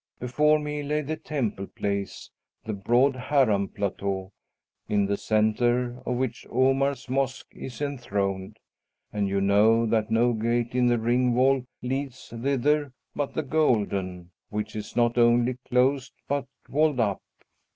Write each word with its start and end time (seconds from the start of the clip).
Before 0.19 0.57
me 0.57 0.81
lay 0.81 1.03
the 1.03 1.15
temple 1.15 1.67
place, 1.67 2.31
the 2.65 2.73
broad 2.73 3.15
Haram 3.15 3.67
plateau, 3.67 4.31
in 4.89 5.05
the 5.05 5.15
centre 5.15 6.01
of 6.07 6.15
which 6.15 6.43
Omar's 6.49 7.07
Mosque 7.07 7.51
is 7.53 7.79
enthroned. 7.83 8.57
And 9.13 9.27
you 9.27 9.39
know 9.41 9.85
that 9.85 10.09
no 10.09 10.33
gate 10.33 10.73
in 10.73 10.87
the 10.87 10.97
ring 10.97 11.35
wall 11.35 11.65
leads 11.83 12.29
thither 12.35 12.93
but 13.15 13.35
the 13.35 13.43
Golden, 13.43 14.31
which 14.49 14.75
is 14.75 14.95
not 14.95 15.19
only 15.19 15.59
closed 15.69 16.13
but 16.27 16.47
walled 16.67 16.99
up. 16.99 17.21